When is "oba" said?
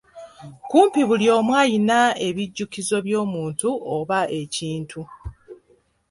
3.95-4.19